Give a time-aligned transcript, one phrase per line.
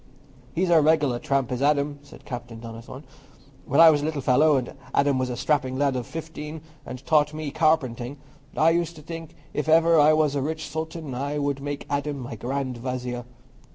[0.55, 3.03] "He's a regular trump, is Adam," said Captain Donnithorne.
[3.67, 7.05] "When I was a little fellow, and Adam was a strapping lad of fifteen, and
[7.05, 8.17] taught me carpentering,
[8.57, 12.17] I used to think if ever I was a rich sultan, I would make Adam
[12.17, 13.25] my grand vizier.